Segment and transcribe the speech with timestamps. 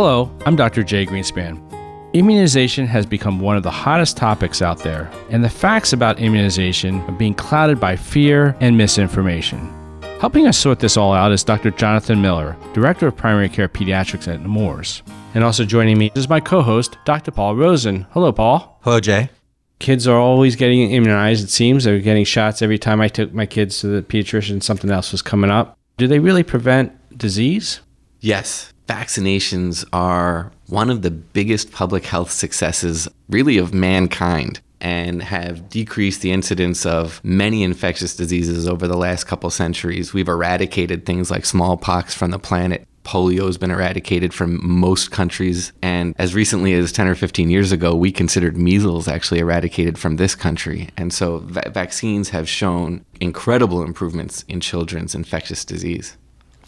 [0.00, 0.84] Hello, I'm Dr.
[0.84, 1.60] Jay Greenspan.
[2.12, 7.00] Immunization has become one of the hottest topics out there, and the facts about immunization
[7.00, 9.58] are being clouded by fear and misinformation.
[10.20, 11.72] Helping us sort this all out is Dr.
[11.72, 15.02] Jonathan Miller, Director of Primary Care Pediatrics at Nemours.
[15.34, 17.32] And also joining me is my co host, Dr.
[17.32, 18.06] Paul Rosen.
[18.12, 18.78] Hello, Paul.
[18.84, 19.30] Hello, Jay.
[19.80, 21.82] Kids are always getting immunized, it seems.
[21.82, 25.22] They're getting shots every time I took my kids to the pediatrician, something else was
[25.22, 25.76] coming up.
[25.96, 27.80] Do they really prevent disease?
[28.20, 28.72] Yes.
[28.88, 36.22] Vaccinations are one of the biggest public health successes, really, of mankind, and have decreased
[36.22, 40.14] the incidence of many infectious diseases over the last couple centuries.
[40.14, 42.88] We've eradicated things like smallpox from the planet.
[43.04, 45.72] Polio has been eradicated from most countries.
[45.82, 50.16] And as recently as 10 or 15 years ago, we considered measles actually eradicated from
[50.16, 50.88] this country.
[50.96, 56.16] And so va- vaccines have shown incredible improvements in children's infectious disease.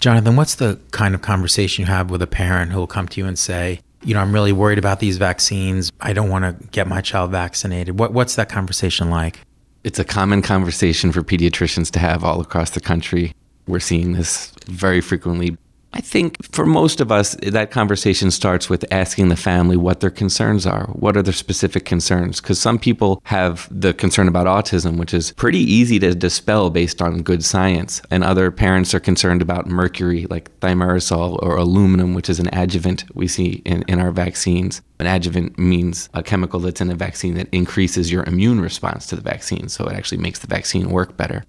[0.00, 3.20] Jonathan, what's the kind of conversation you have with a parent who will come to
[3.20, 5.92] you and say, you know, I'm really worried about these vaccines.
[6.00, 7.98] I don't want to get my child vaccinated.
[7.98, 9.40] What, what's that conversation like?
[9.84, 13.34] It's a common conversation for pediatricians to have all across the country.
[13.66, 15.58] We're seeing this very frequently.
[15.92, 20.10] I think for most of us, that conversation starts with asking the family what their
[20.10, 20.86] concerns are.
[20.92, 22.40] What are their specific concerns?
[22.40, 27.02] Because some people have the concern about autism, which is pretty easy to dispel based
[27.02, 28.00] on good science.
[28.10, 33.04] And other parents are concerned about mercury, like thimerosal or aluminum, which is an adjuvant
[33.14, 34.82] we see in, in our vaccines.
[35.00, 39.16] An adjuvant means a chemical that's in a vaccine that increases your immune response to
[39.16, 39.68] the vaccine.
[39.68, 41.44] So it actually makes the vaccine work better.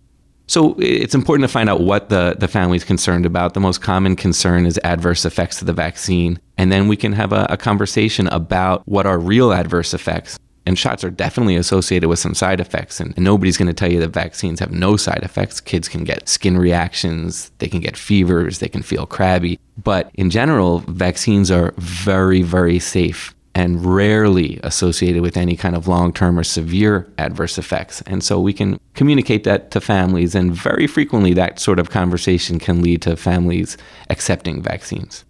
[0.52, 3.54] So it's important to find out what the, the family is concerned about.
[3.54, 6.42] The most common concern is adverse effects to the vaccine.
[6.58, 10.38] And then we can have a, a conversation about what are real adverse effects.
[10.66, 13.00] And shots are definitely associated with some side effects.
[13.00, 15.62] And, and nobody's going to tell you that vaccines have no side effects.
[15.62, 19.58] Kids can get skin reactions, they can get fevers, they can feel crabby.
[19.82, 25.88] But in general, vaccines are very, very safe and rarely associated with any kind of
[25.88, 28.02] long term or severe adverse effects.
[28.04, 32.60] And so we can communicate that to families, and very frequently that sort of conversation
[32.60, 33.78] can lead to families
[34.10, 35.26] accepting vaccines.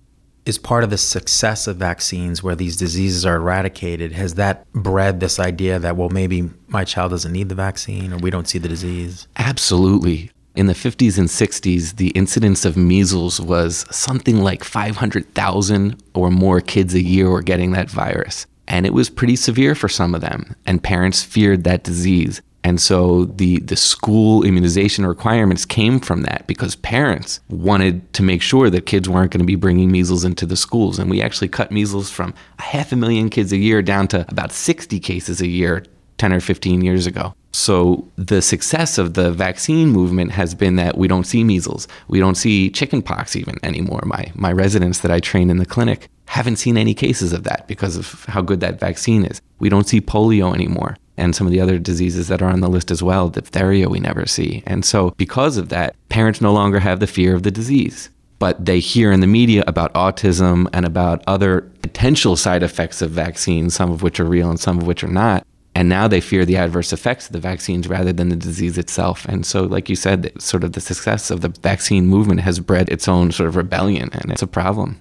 [0.45, 5.19] Is part of the success of vaccines where these diseases are eradicated, has that bred
[5.19, 8.57] this idea that, well, maybe my child doesn't need the vaccine or we don't see
[8.57, 9.27] the disease?
[9.37, 10.31] Absolutely.
[10.53, 16.59] In the 50s and 60s, the incidence of measles was something like 500,000 or more
[16.59, 18.47] kids a year were getting that virus.
[18.67, 22.41] And it was pretty severe for some of them, and parents feared that disease.
[22.65, 28.41] And so the, the school immunization requirements came from that because parents wanted to make
[28.41, 30.99] sure that kids weren't going to be bringing measles into the schools.
[30.99, 34.25] And we actually cut measles from a half a million kids a year down to
[34.27, 35.85] about 60 cases a year
[36.17, 37.33] 10 or 15 years ago.
[37.51, 42.19] So the success of the vaccine movement has been that we don't see measles, we
[42.19, 44.01] don't see chickenpox even anymore.
[44.05, 47.67] My my residents that I train in the clinic haven't seen any cases of that
[47.67, 49.41] because of how good that vaccine is.
[49.59, 52.69] We don't see polio anymore and some of the other diseases that are on the
[52.69, 54.63] list as well, diphtheria we never see.
[54.65, 58.09] And so because of that, parents no longer have the fear of the disease.
[58.39, 63.11] But they hear in the media about autism and about other potential side effects of
[63.11, 65.45] vaccines, some of which are real and some of which are not.
[65.73, 69.25] And now they fear the adverse effects of the vaccines rather than the disease itself.
[69.25, 72.89] And so, like you said, sort of the success of the vaccine movement has bred
[72.89, 74.99] its own sort of rebellion, and it's a problem.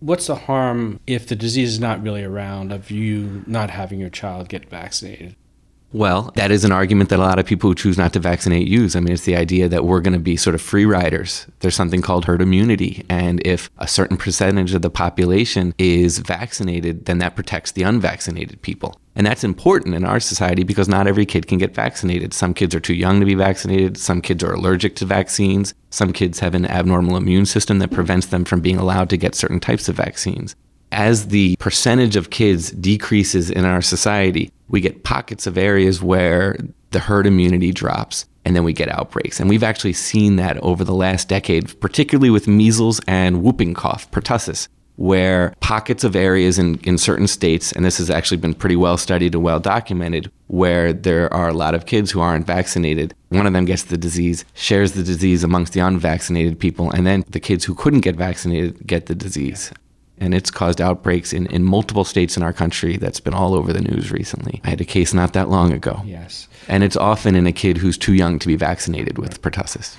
[0.00, 4.10] What's the harm if the disease is not really around of you not having your
[4.10, 5.36] child get vaccinated?
[5.94, 8.66] Well, that is an argument that a lot of people who choose not to vaccinate
[8.66, 8.96] use.
[8.96, 11.46] I mean, it's the idea that we're going to be sort of free riders.
[11.60, 13.06] There's something called herd immunity.
[13.08, 18.60] And if a certain percentage of the population is vaccinated, then that protects the unvaccinated
[18.62, 18.98] people.
[19.14, 22.34] And that's important in our society because not every kid can get vaccinated.
[22.34, 23.96] Some kids are too young to be vaccinated.
[23.96, 25.74] Some kids are allergic to vaccines.
[25.90, 29.36] Some kids have an abnormal immune system that prevents them from being allowed to get
[29.36, 30.56] certain types of vaccines
[30.94, 36.56] as the percentage of kids decreases in our society, we get pockets of areas where
[36.90, 39.40] the herd immunity drops and then we get outbreaks.
[39.40, 44.10] And we've actually seen that over the last decade, particularly with measles and whooping cough,
[44.10, 48.76] pertussis, where pockets of areas in, in certain states, and this has actually been pretty
[48.76, 53.14] well studied and well documented, where there are a lot of kids who aren't vaccinated.
[53.30, 57.24] One of them gets the disease, shares the disease amongst the unvaccinated people, and then
[57.28, 59.72] the kids who couldn't get vaccinated get the disease
[60.18, 63.72] and it's caused outbreaks in, in multiple states in our country that's been all over
[63.72, 64.60] the news recently.
[64.64, 66.02] I had a case not that long ago.
[66.04, 66.48] Yes.
[66.68, 69.96] And it's often in a kid who's too young to be vaccinated with pertussis.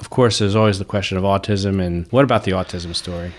[0.00, 3.32] Of course, there's always the question of autism, and what about the autism story?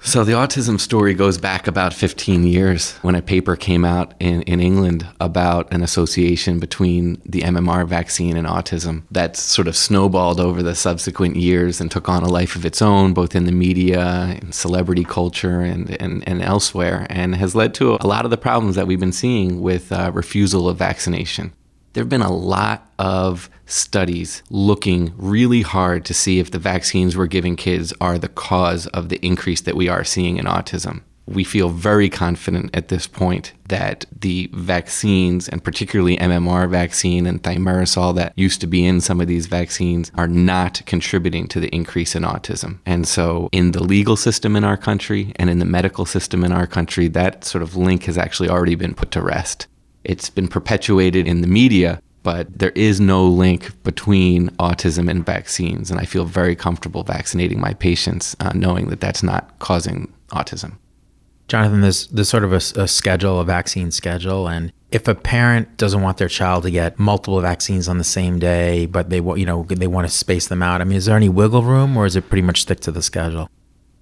[0.00, 4.42] So, the autism story goes back about 15 years when a paper came out in,
[4.42, 10.38] in England about an association between the MMR vaccine and autism that sort of snowballed
[10.38, 13.52] over the subsequent years and took on a life of its own, both in the
[13.52, 18.30] media and celebrity culture and, and, and elsewhere, and has led to a lot of
[18.30, 21.52] the problems that we've been seeing with uh, refusal of vaccination.
[21.92, 27.16] There have been a lot of studies looking really hard to see if the vaccines
[27.16, 31.02] we're giving kids are the cause of the increase that we are seeing in autism.
[31.26, 37.42] We feel very confident at this point that the vaccines, and particularly MMR vaccine and
[37.42, 41.68] thimerosal that used to be in some of these vaccines, are not contributing to the
[41.68, 42.78] increase in autism.
[42.86, 46.52] And so, in the legal system in our country and in the medical system in
[46.52, 49.66] our country, that sort of link has actually already been put to rest.
[50.08, 55.90] It's been perpetuated in the media, but there is no link between autism and vaccines.
[55.90, 60.78] And I feel very comfortable vaccinating my patients, uh, knowing that that's not causing autism.
[61.46, 65.76] Jonathan, there's, there's sort of a, a, schedule, a vaccine schedule, and if a parent
[65.76, 69.46] doesn't want their child to get multiple vaccines on the same day, but they you
[69.46, 72.04] know they want to space them out, I mean, is there any wiggle room, or
[72.04, 73.48] is it pretty much stick to the schedule?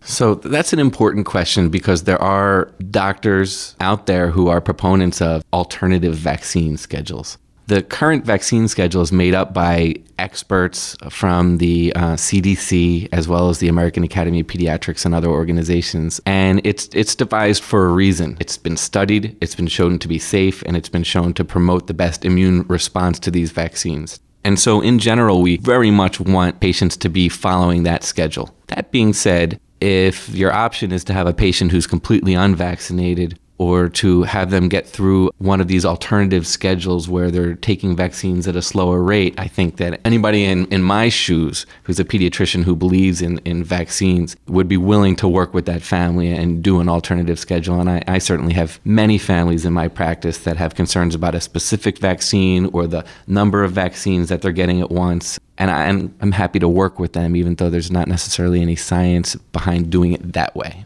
[0.02, 5.42] So that's an important question because there are doctors out there who are proponents of
[5.52, 7.38] alternative vaccine schedules.
[7.68, 13.48] The current vaccine schedule is made up by experts from the uh, CDC as well
[13.48, 17.92] as the American Academy of Pediatrics and other organizations, and it's it's devised for a
[17.92, 18.36] reason.
[18.38, 21.88] It's been studied, it's been shown to be safe, and it's been shown to promote
[21.88, 24.20] the best immune response to these vaccines.
[24.44, 28.54] And so, in general, we very much want patients to be following that schedule.
[28.68, 33.88] That being said, if your option is to have a patient who's completely unvaccinated or
[33.88, 38.56] to have them get through one of these alternative schedules where they're taking vaccines at
[38.56, 39.34] a slower rate.
[39.38, 43.64] I think that anybody in, in my shoes who's a pediatrician who believes in, in
[43.64, 47.80] vaccines would be willing to work with that family and do an alternative schedule.
[47.80, 51.40] And I, I certainly have many families in my practice that have concerns about a
[51.40, 55.38] specific vaccine or the number of vaccines that they're getting at once.
[55.58, 55.88] And I,
[56.20, 60.12] I'm happy to work with them, even though there's not necessarily any science behind doing
[60.12, 60.84] it that way.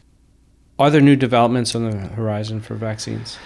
[0.80, 3.36] Are there new developments on the horizon for vaccines?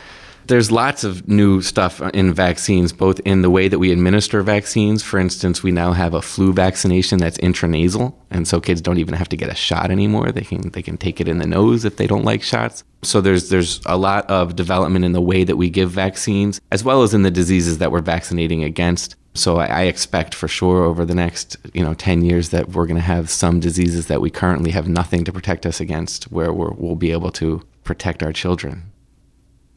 [0.47, 5.03] There's lots of new stuff in vaccines, both in the way that we administer vaccines.
[5.03, 9.15] For instance, we now have a flu vaccination that's intranasal, and so kids don't even
[9.15, 10.31] have to get a shot anymore.
[10.31, 12.85] They can they can take it in the nose if they don't like shots.
[13.03, 16.85] So there's there's a lot of development in the way that we give vaccines, as
[16.85, 19.17] well as in the diseases that we're vaccinating against.
[19.35, 22.87] So I, I expect for sure over the next you know 10 years that we're
[22.87, 26.53] going to have some diseases that we currently have nothing to protect us against, where
[26.53, 28.91] we will be able to protect our children.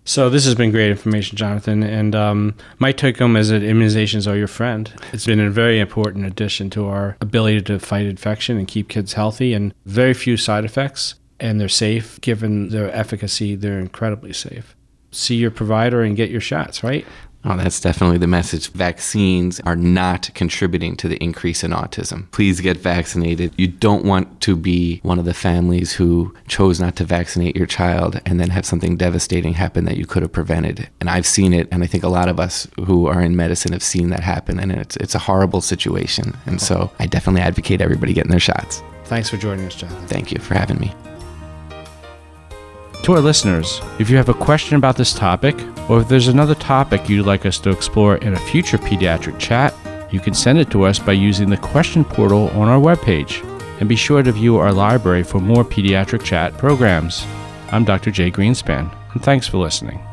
[0.07, 1.83] So this has been great information, Jonathan.
[1.83, 4.89] And um, my take home is that immunizations are your friend.
[5.11, 9.13] It's been a very important addition to our ability to fight infection and keep kids
[9.13, 11.15] healthy, and very few side effects.
[11.41, 12.21] And they're safe.
[12.21, 14.77] Given their efficacy, they're incredibly safe.
[15.11, 17.05] See your provider and get your shots, right?
[17.49, 18.71] Oh, that's definitely the message.
[18.71, 22.29] Vaccines are not contributing to the increase in autism.
[22.31, 23.53] Please get vaccinated.
[23.55, 27.65] You don't want to be one of the families who chose not to vaccinate your
[27.65, 30.89] child and then have something devastating happen that you could have prevented.
[30.99, 33.71] And I've seen it, and I think a lot of us who are in medicine
[33.71, 36.35] have seen that happen, and it's, it's a horrible situation.
[36.45, 38.83] And so I definitely advocate everybody getting their shots.
[39.05, 39.89] Thanks for joining us, John.
[40.07, 40.93] Thank you for having me.
[43.07, 45.55] To our listeners, if you have a question about this topic,
[45.89, 49.73] or if there's another topic you'd like us to explore in a future pediatric chat,
[50.11, 53.45] you can send it to us by using the question portal on our webpage.
[53.79, 57.25] And be sure to view our library for more pediatric chat programs.
[57.71, 58.11] I'm Dr.
[58.11, 60.05] Jay Greenspan, and thanks for listening.